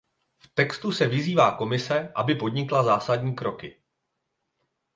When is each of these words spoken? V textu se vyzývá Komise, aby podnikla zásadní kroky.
V 0.39 0.47
textu 0.53 0.91
se 0.91 1.07
vyzývá 1.07 1.51
Komise, 1.57 2.11
aby 2.15 2.35
podnikla 2.35 2.83
zásadní 2.83 3.35
kroky. 3.35 3.81